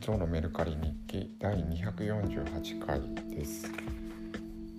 [0.00, 3.70] ゾウのメルカリ日記第248回です。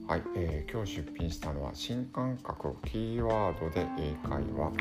[0.08, 4.72] はい、えー、今日出品したのは新感覚キーワードで英会話。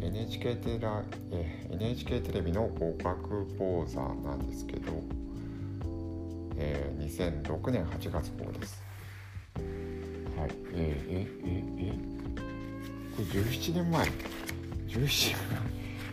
[0.00, 0.88] NHK テレ,、
[1.30, 4.92] えー、NHK テレビの合格講座なんですけど、
[6.56, 8.82] えー、2006年8月号です
[10.36, 11.26] はいえー、え
[11.76, 12.22] ええ
[13.16, 14.12] これ17年前17
[14.88, 15.36] 年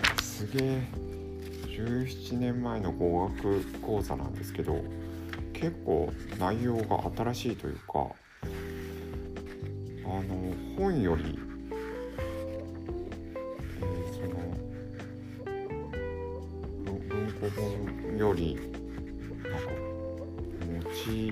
[0.05, 1.08] 前すげえ
[1.79, 4.83] 17年前の語学講座なんですけど
[5.53, 7.97] 結構内容が新しいというかあ
[10.07, 11.39] の本より、
[13.79, 14.27] えー、その
[17.07, 18.61] 文庫本よりな
[19.57, 19.69] んか
[20.65, 21.31] 持ち、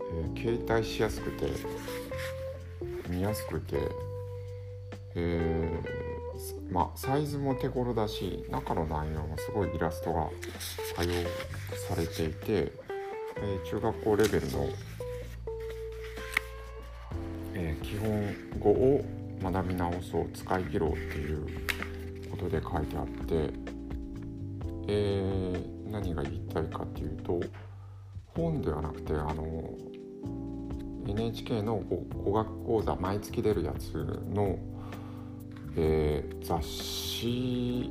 [0.00, 1.50] えー、携帯しやすくて
[3.10, 3.76] 見やすくて
[5.14, 6.11] えー
[6.70, 10.28] まあ、サイズも手頃だし中の内容もすごいイラストが
[10.96, 11.12] 多用
[11.88, 12.72] されていて、
[13.36, 14.68] えー、中学校レベルの、
[17.54, 19.04] えー、基本語を
[19.42, 21.46] 学び直そう使い切ろうっていう
[22.30, 23.52] ことで書いてあって、
[24.88, 27.40] えー、何が言いたいかっていうと
[28.34, 29.76] 本ではなくてあの
[31.06, 33.92] NHK の語学講座毎月出るやつ
[34.32, 34.58] の
[35.76, 37.90] えー、雑誌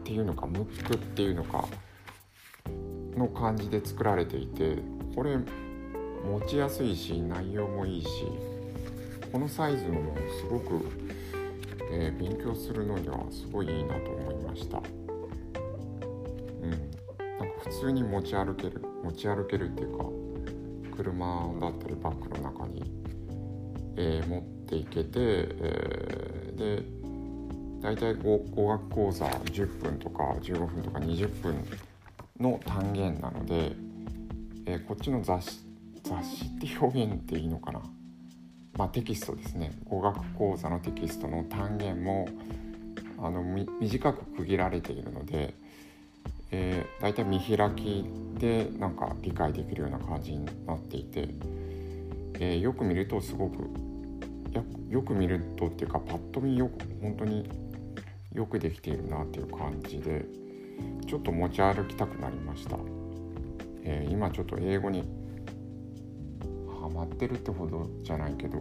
[0.00, 1.66] っていうのかムックっていうのか
[3.16, 4.78] の感じで作られていて
[5.14, 8.08] これ持ちやすいし内容もいいし
[9.32, 10.86] このサイズのもすごく、
[11.90, 14.82] えー、勉強するのにはすごいいいなと思いました。
[16.62, 16.70] うん。
[16.70, 16.90] なんか
[17.64, 20.04] 普通に持ち歩ける持ち歩けるっていうか
[20.96, 22.84] 車だったりバッグの中に、
[23.96, 26.82] えー、持ってていけて、えー、で
[27.82, 31.56] 大体語学講座10分とか15分とか20分
[32.40, 33.72] の単元なので、
[34.66, 35.60] えー、こっちの雑誌
[36.02, 37.82] 雑誌って表現っていいのかな、
[38.78, 39.70] まあ、テキストですね。
[39.84, 42.28] 語学講座のテキストの単元も
[43.18, 45.54] あの短く区切られているので、
[46.50, 48.04] えー、大体見開き
[48.38, 51.28] でなんか理解できるような感じになっていて、
[52.40, 53.91] えー、よく見るとすごく
[54.92, 57.48] よく見るとっていうかパッと見よく本当に
[58.34, 60.26] よくできているなっていう感じで
[61.08, 62.76] ちょっと持ち歩きたくなりました、
[63.84, 65.04] えー、今ちょっと英語に
[66.78, 68.58] ハマってるってほどじゃないけど、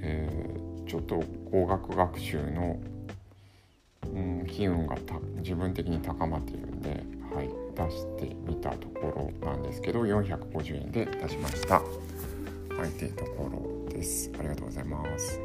[0.00, 2.80] えー、ちょっと語学学習の、
[4.06, 4.96] うん、機運が
[5.40, 7.04] 自分的に高まっているんで、
[7.34, 11.74] はい、出してみたところなんですけど450円で出しました。
[11.74, 11.82] は
[12.86, 13.73] い、というところ
[14.94, 15.40] ます。